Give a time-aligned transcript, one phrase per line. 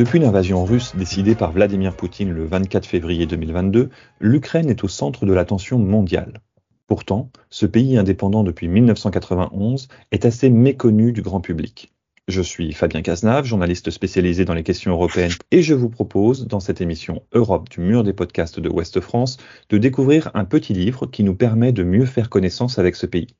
[0.00, 5.26] Depuis l'invasion russe décidée par Vladimir Poutine le 24 février 2022, l'Ukraine est au centre
[5.26, 6.40] de l'attention mondiale.
[6.86, 11.92] Pourtant, ce pays indépendant depuis 1991 est assez méconnu du grand public.
[12.28, 16.60] Je suis Fabien Cazenave, journaliste spécialisé dans les questions européennes, et je vous propose, dans
[16.60, 19.36] cette émission Europe du mur des podcasts de Ouest France,
[19.68, 23.34] de découvrir un petit livre qui nous permet de mieux faire connaissance avec ce pays.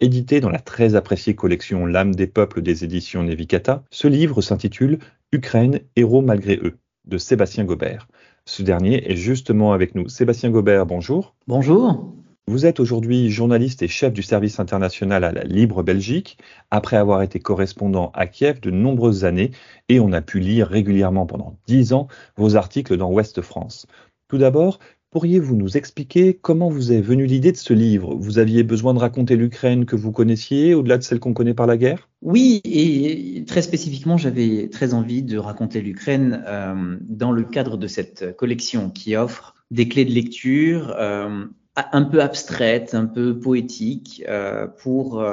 [0.00, 4.98] Édité dans la très appréciée collection L'âme des peuples des éditions Nevikata, ce livre s'intitule
[5.34, 8.06] Ukraine, héros malgré eux, de Sébastien Gobert.
[8.44, 10.06] Ce dernier est justement avec nous.
[10.06, 11.34] Sébastien Gobert, bonjour.
[11.46, 12.12] Bonjour.
[12.46, 16.36] Vous êtes aujourd'hui journaliste et chef du service international à la Libre Belgique,
[16.70, 19.52] après avoir été correspondant à Kiev de nombreuses années,
[19.88, 23.86] et on a pu lire régulièrement pendant dix ans vos articles dans Ouest France.
[24.28, 24.80] Tout d'abord,
[25.12, 28.16] pourriez-vous nous expliquer comment vous est venue l'idée de ce livre?
[28.16, 31.66] Vous aviez besoin de raconter l'Ukraine que vous connaissiez, au-delà de celle qu'on connaît par
[31.66, 32.08] la guerre?
[32.22, 37.86] Oui, et très spécifiquement, j'avais très envie de raconter l'Ukraine euh, dans le cadre de
[37.86, 40.94] cette collection qui offre des clés de lecture.
[40.98, 41.44] Euh,
[41.76, 45.24] un peu abstraite, un peu poétique, euh, pour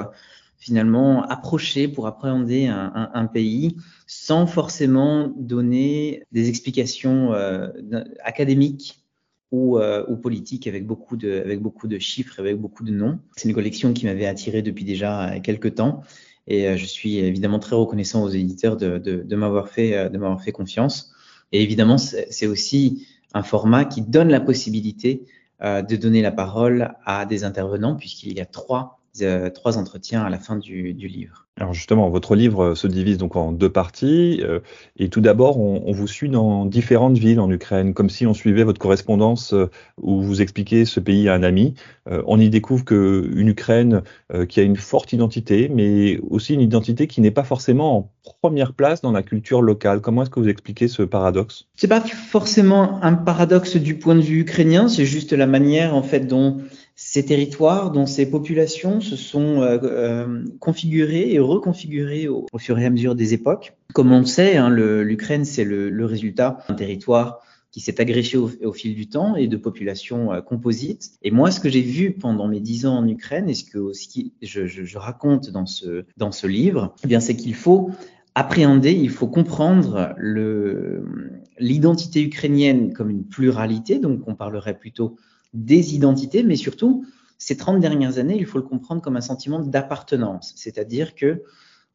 [0.57, 3.75] finalement approcher, pour appréhender un, pays
[4.07, 7.33] sans forcément donner des explications
[8.23, 8.99] académiques
[9.51, 13.19] ou, euh, ou, politiques avec beaucoup, de, avec beaucoup de chiffres, avec beaucoup de noms.
[13.35, 16.03] C'est une collection qui m'avait attiré depuis déjà quelques temps
[16.47, 20.17] et euh, je suis évidemment très reconnaissant aux éditeurs de, de, de m'avoir fait, de
[20.17, 21.13] m'avoir fait confiance.
[21.51, 25.25] Et évidemment, c'est aussi un format qui donne la possibilité
[25.61, 30.23] euh, de donner la parole à des intervenants, puisqu'il y a trois, euh, trois entretiens
[30.23, 31.49] à la fin du, du livre.
[31.59, 34.39] Alors justement, votre livre se divise donc en deux parties.
[34.43, 34.59] Euh,
[34.97, 38.33] et tout d'abord, on, on, vous suit dans différentes villes en Ukraine, comme si on
[38.33, 39.69] suivait votre correspondance euh,
[40.01, 41.73] où vous expliquez ce pays à un ami.
[42.09, 44.03] Euh, on y découvre qu'une Ukraine
[44.47, 48.11] qui a une forte identité, mais aussi une identité qui n'est pas forcément en
[48.41, 50.01] première place dans la culture locale.
[50.01, 51.65] Comment est-ce que vous expliquez ce paradoxe?
[51.75, 56.03] C'est pas forcément un paradoxe du point de vue ukrainien, c'est juste la manière en
[56.03, 56.57] fait dont
[57.01, 62.85] ces territoires, dont ces populations se sont euh, euh, configurées et reconfigurées au, fur et
[62.85, 63.73] à mesure des époques.
[63.93, 67.39] Comme on le sait, hein, l'Ukraine, c'est le, résultat d'un territoire
[67.71, 71.11] qui s'est agrégé au, fil du temps et de populations euh, composites.
[71.21, 73.79] Et moi, ce que j'ai vu pendant mes dix ans en Ukraine et ce que
[74.41, 77.91] je, raconte dans ce, livre, eh c'est qu'il faut
[78.35, 80.15] appréhender, il faut comprendre
[81.59, 85.15] l'identité ukrainienne comme une pluralité, donc on parlerait plutôt
[85.53, 87.05] des identités, mais surtout,
[87.37, 91.43] ces 30 dernières années, il faut le comprendre comme un sentiment d'appartenance, c'est-à-dire que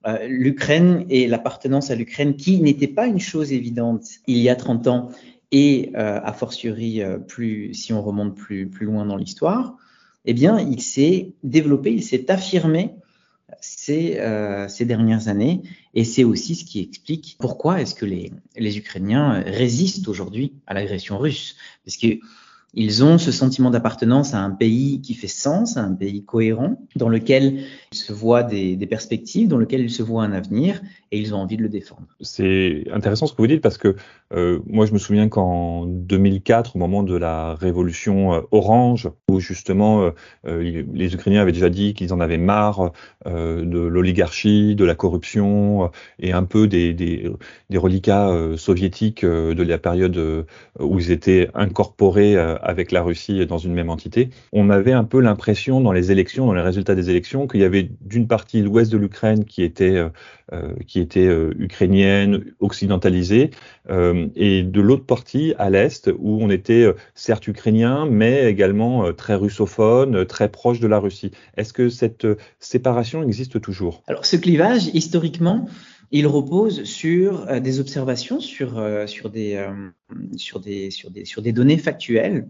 [0.06, 4.56] euh, l'Ukraine et l'appartenance à l'Ukraine, qui n'était pas une chose évidente il y a
[4.56, 5.10] 30 ans,
[5.50, 9.76] et euh, a fortiori euh, plus, si on remonte plus, plus loin dans l'histoire,
[10.24, 12.94] eh bien, il s'est développé, il s'est affirmé
[13.60, 14.18] ces,
[14.68, 19.42] ces dernières années, et c'est aussi ce qui explique pourquoi est-ce que les, les Ukrainiens
[19.46, 22.18] résistent aujourd'hui à l'agression russe, parce que
[22.76, 26.76] ils ont ce sentiment d'appartenance à un pays qui fait sens, à un pays cohérent,
[26.96, 27.64] dans lequel
[27.94, 31.56] se voient des, perspectives, dans lequel ils se voient un avenir, et ils ont envie
[31.56, 32.02] de le défendre.
[32.20, 33.96] C'est intéressant ce que vous dites parce que
[34.32, 39.40] euh, moi je me souviens qu'en 2004, au moment de la révolution euh, orange, où
[39.40, 40.10] justement
[40.44, 42.92] euh, les Ukrainiens avaient déjà dit qu'ils en avaient marre
[43.26, 47.30] de l'oligarchie, de la corruption et un peu des, des,
[47.70, 50.46] des reliquats soviétiques de la période
[50.78, 55.20] où ils étaient incorporés avec la Russie dans une même entité, on avait un peu
[55.20, 58.90] l'impression dans les élections, dans les résultats des élections, qu'il y avait d'une partie l'ouest
[58.92, 60.02] de l'Ukraine qui était
[60.52, 63.50] euh, qui était euh, ukrainienne, occidentalisée,
[63.88, 69.34] euh, et de l'autre partie à l'est où on était certes ukrainien, mais également très
[69.34, 71.30] russophone, très proche de la Russie.
[71.56, 72.26] Est-ce que cette
[72.58, 74.02] séparation existe toujours?
[74.06, 75.66] Alors ce clivage, historiquement,
[76.14, 79.72] il repose sur euh, des observations, sur, euh, sur, des, euh,
[80.36, 82.46] sur, des, sur, des, sur des données factuelles.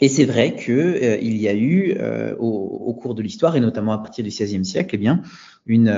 [0.00, 1.96] Et c'est vrai qu'il euh, y a eu
[2.38, 5.22] au, au, cours de l'histoire, et notamment à partir du XVIe siècle, eh bien,
[5.66, 5.88] une,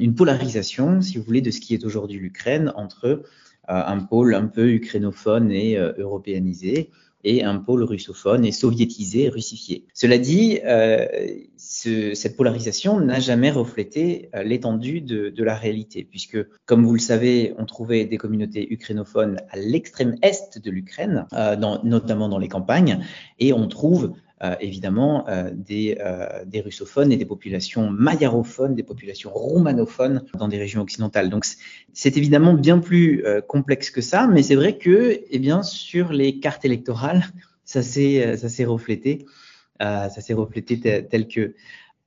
[0.00, 3.22] une polarisation, si vous voulez, de ce qui est aujourd'hui l'Ukraine entre
[3.68, 6.90] un pôle un peu ukrainophone et européanisé
[7.24, 9.84] et un pôle russophone et soviétisé, russifié.
[9.94, 11.06] Cela dit, euh,
[11.56, 17.00] ce, cette polarisation n'a jamais reflété euh, l'étendue de, la réalité, puisque, comme vous le
[17.00, 22.48] savez, on trouvait des communautés ukrainophones à l'extrême est de l'Ukraine, euh, notamment dans les
[22.48, 23.04] campagnes,
[23.38, 24.12] et on trouve
[24.60, 30.58] évidemment euh, des, euh, des, russophones et des populations mayarophones, des populations roumanophones dans des
[30.58, 31.28] régions occidentales.
[31.28, 31.44] Donc
[31.92, 36.40] c'est évidemment bien plus complexe que ça, mais c'est vrai que eh bien, sur les
[36.40, 37.24] cartes électorales,
[37.64, 39.26] ça s'est reflété,
[39.78, 41.54] ça reflété tel, que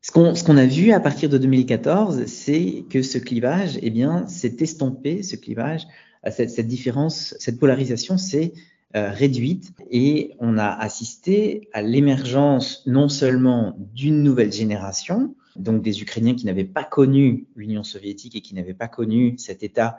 [0.02, 4.28] ce qu'on qu a vu à partir de 2014, c'est que ce clivage, eh bien,
[4.28, 5.84] s'est estompé, ce clivage
[6.32, 8.54] cette, cette différence, cette polarisation s'est
[8.94, 16.36] réduite et on a assisté à l'émergence non seulement d'une nouvelle génération, donc des Ukrainiens
[16.36, 19.98] qui n'avaient pas connu l'Union soviétique et qui n'avaient pas connu cet état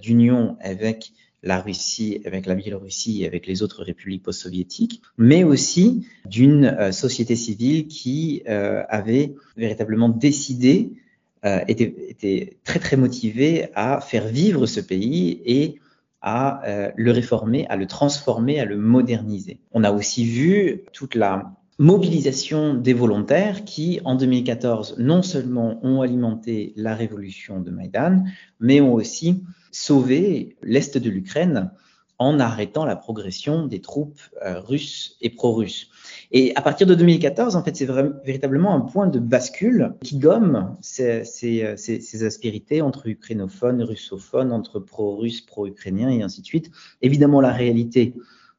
[0.00, 1.12] d'union avec
[1.44, 6.90] la Russie, avec la Biélorussie et avec les autres républiques post-soviétiques, mais aussi d'une euh,
[6.90, 10.92] société civile qui euh, avait véritablement décidé,
[11.44, 15.78] euh, était, était, très très motivée à faire vivre ce pays et
[16.26, 16.62] à
[16.96, 19.60] le réformer, à le transformer, à le moderniser.
[19.72, 26.00] On a aussi vu toute la mobilisation des volontaires qui, en 2014, non seulement ont
[26.00, 28.24] alimenté la révolution de Maïdan,
[28.58, 31.70] mais ont aussi sauver l'Est de l'Ukraine
[32.18, 35.90] en arrêtant la progression des troupes euh, russes et pro-russes.
[36.36, 40.76] Et à partir de 2014, en fait, c'est véritablement un point de bascule qui gomme
[40.82, 46.70] ces, ces, aspérités entre ukrainophones, russophones, entre pro-russes, pro-ukrainiens et ainsi de suite.
[47.00, 48.14] Évidemment, la réalité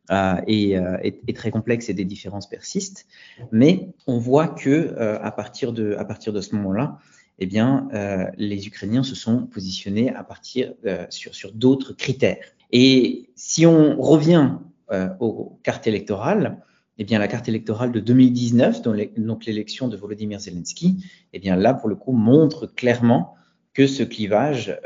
[0.10, 3.06] euh, est, euh, est, très complexe et des différences persistent,
[3.52, 7.00] mais on voit que euh, à partir de ce moment-là,
[7.40, 12.38] eh bien, euh, les Ukrainiens se sont positionnés à partir euh, sur, d'autres critères.
[12.72, 14.54] Et si on revient
[14.92, 16.62] euh, aux cartes électorales,
[16.98, 21.04] eh bien, la carte électorale de 2019, donc l'élection de Volodymyr Zelensky,
[21.34, 23.36] eh bien, là, pour le coup, montre clairement
[23.74, 24.80] que ce clivage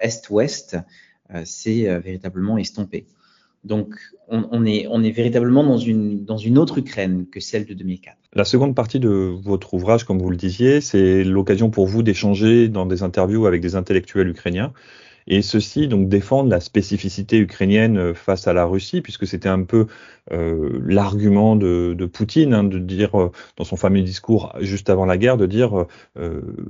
[0.00, 0.76] Est-Ouest
[1.44, 3.06] s'est véritablement estompé.
[3.64, 3.94] Donc,
[4.28, 8.16] on, est, on est véritablement dans une, dans une autre Ukraine que celle de 2004.
[8.34, 9.08] La seconde partie de
[9.42, 13.62] votre ouvrage, comme vous le disiez, c'est l'occasion pour vous d'échanger dans des interviews avec
[13.62, 14.72] des intellectuels ukrainiens
[15.26, 19.62] et ceux-ci donc défendent la spécificité ukrainienne euh, face à la Russie, puisque c'était un
[19.62, 19.86] peu
[20.32, 25.16] euh, l'argument de, Poutine, hein, de dire euh, dans son fameux discours juste avant la
[25.16, 25.86] guerre, de dire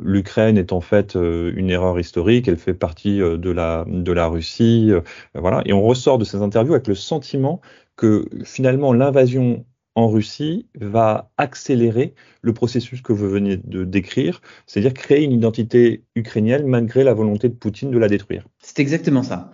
[0.03, 4.93] l'Ukraine est en fait une erreur historique, elle fait partie de la de la Russie,
[5.35, 5.62] voilà.
[5.67, 7.61] Et on ressort de ces interviews avec le sentiment
[7.97, 14.94] que finalement l'invasion en Russie va accélérer le processus que vous venez de décrire, c'est-à-dire
[14.94, 18.46] créer une identité ukrainienne malgré la volonté de Poutine de la détruire.
[18.61, 19.52] C'est exactement ça.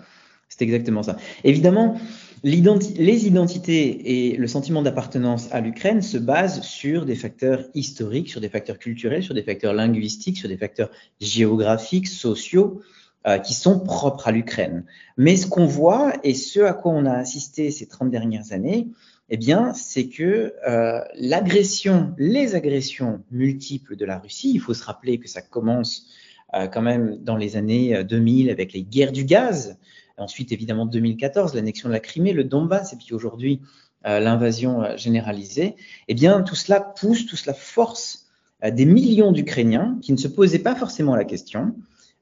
[0.49, 1.17] C'est exactement ça.
[1.45, 2.01] Évidemment,
[2.43, 8.41] les identités et le sentiment d'appartenance à l'Ukraine se basent sur des facteurs historiques, sur
[8.41, 10.91] des facteurs culturels, sur des facteurs linguistiques, sur des facteurs
[11.21, 12.81] géographiques, sociaux,
[13.27, 14.85] euh, qui sont propres à l'Ukraine.
[15.19, 18.89] Mais ce qu'on voit et ce à quoi on a assisté ces 30 dernières années,
[19.33, 24.85] eh bien, c'est que euh, l'agression, les agressions multiples de la Russie, il faut se
[24.85, 26.07] rappeler que ça commence
[26.55, 29.79] euh, quand même dans les années 2000 euh, avec les guerres du gaz,
[30.19, 33.61] ensuite évidemment 2014, l'annexion de la Crimée, le Donbass, et puis aujourd'hui
[34.03, 35.77] l'invasion généralisée,
[36.09, 38.31] eh bien, tout cela pousse, tout cela force
[38.67, 41.75] des millions d'Ukrainiens qui ne se posaient pas forcément la question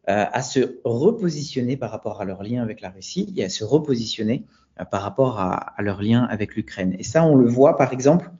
[0.08, 4.42] à se repositionner par rapport à leur lien avec la Russie et à se repositionner
[4.90, 6.94] par rapport à, leur lien avec l'Ukraine.
[6.98, 8.30] Et ça, on le voit par exemple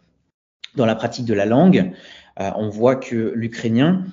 [0.76, 1.93] dans la pratique de la langue.
[2.40, 4.05] Euh, on voit que l'ukrainien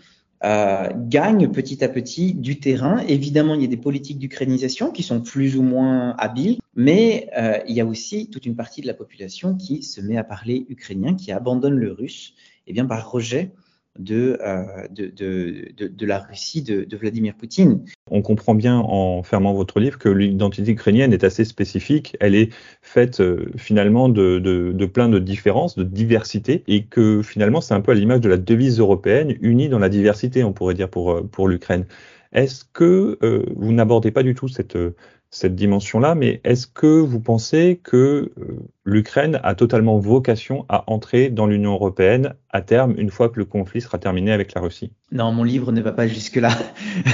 [0.44, 3.00] euh, gagne petit à petit du terrain.
[3.07, 7.30] Évidemment, il y a des politiques d'ukrainisation qui sont plus ou moins habiles, mais
[7.68, 10.66] il y a aussi toute une partie de la population qui se met à parler
[10.69, 12.33] ukrainien, qui abandonne le russe,
[12.68, 13.52] et eh bien par rejet
[13.99, 17.83] de, euh, de, de, de, la Russie de, Vladimir Poutine.
[18.09, 22.16] On comprend bien en fermant votre livre que l'identité ukrainienne est assez spécifique.
[22.19, 27.61] Elle est faite euh, finalement de, de, plein de différences, de diversité, et que finalement
[27.61, 30.75] c'est un peu à l'image de la devise européenne, unie dans la diversité, on pourrait
[30.75, 31.85] dire pour, euh, pour l'Ukraine.
[32.33, 33.18] Est-ce que
[33.56, 34.78] vous n'abordez pas du tout cette,
[35.35, 41.30] cette dimension-là, mais est-ce que vous pensez que euh, l'Ukraine a totalement vocation à entrer
[41.30, 44.94] dans l'Union européenne à terme, une fois que le conflit sera terminé avec la Russie?
[45.11, 46.51] Non, mon livre ne va pas jusque-là,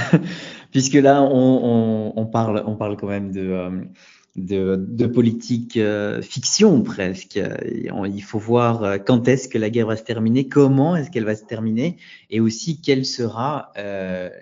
[0.70, 3.40] puisque là, on, parle, on parle quand même de...
[3.50, 7.40] Euh, politique euh, fiction presque.
[7.74, 11.34] Il faut voir quand est-ce que la guerre va se terminer, comment est-ce qu'elle va
[11.34, 11.96] se terminer,
[12.30, 13.72] et aussi quel sera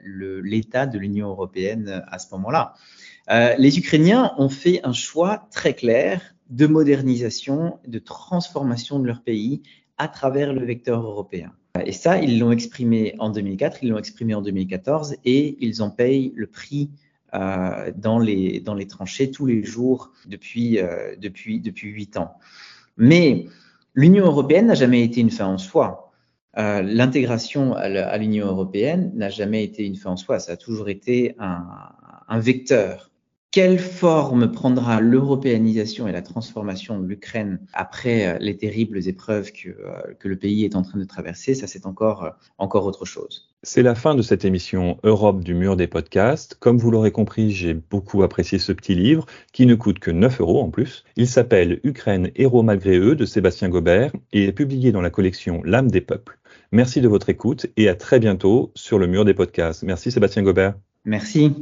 [0.05, 2.75] l'état de l'Union européenne à ce moment-là.
[3.31, 9.23] Euh, les Ukrainiens ont fait un choix très clair de modernisation, de transformation de leur
[9.23, 9.63] pays
[9.99, 11.53] à travers le vecteur européen.
[11.87, 15.91] Et ça, ils l'ont exprimé en 2004, ils l'ont exprimé en 2014 et ils en
[15.91, 16.91] payent le prix
[17.35, 22.35] euh, dans, les, tranchées tous les jours depuis, euh, depuis, depuis 8 ans.
[22.97, 23.47] Mais
[23.95, 26.13] l'Union européenne n'a jamais été une fin en soi.
[26.59, 30.89] Euh, L'intégration à l'Union européenne n'a jamais été une fin en soi, ça a toujours
[30.89, 33.10] été un vecteur
[33.51, 39.71] quelle forme prendra l'européanisation et la transformation de l'Ukraine après euh, les terribles épreuves que,
[39.71, 41.55] euh, que, le pays est en train de traverser?
[41.55, 43.51] Ça, c'est encore, euh, encore autre chose.
[43.65, 46.55] C'est la fin de cette émission Europe du mur des podcasts.
[46.61, 50.41] Comme vous l'aurez compris, j'ai beaucoup apprécié ce petit livre qui ne coûte que 9
[50.41, 51.05] euros en plus.
[51.17, 55.61] Il s'appelle Ukraine, héros malgré eux de Sébastien Gobert et est publié dans la collection
[55.65, 56.39] L'âme des peuples.
[56.71, 59.83] Merci de votre écoute et à très bientôt sur le mur des podcasts.
[59.83, 60.75] Merci Sébastien Gobert.
[61.05, 61.53] Merci.